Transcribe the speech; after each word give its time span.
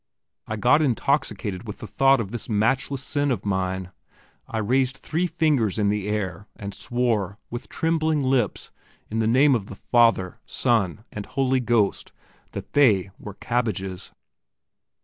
I 0.47 0.55
got 0.55 0.81
intoxicated 0.81 1.67
with 1.67 1.77
the 1.77 1.85
thought 1.85 2.19
of 2.19 2.31
this 2.31 2.49
matchless 2.49 3.03
sin 3.03 3.29
of 3.29 3.45
mine. 3.45 3.91
I 4.47 4.57
raised 4.57 4.97
three 4.97 5.27
fingers 5.27 5.77
in 5.77 5.89
the 5.89 6.07
air, 6.07 6.47
and 6.55 6.73
swore, 6.73 7.37
with 7.51 7.69
trembling 7.69 8.23
lips, 8.23 8.71
in 9.11 9.19
the 9.19 9.27
name 9.27 9.53
of 9.53 9.67
the 9.67 9.75
Father, 9.75 10.39
Son, 10.47 11.03
and 11.11 11.27
Holy 11.27 11.59
Ghost, 11.59 12.11
that 12.53 12.73
they 12.73 13.11
were 13.19 13.35
cabbages. 13.35 14.11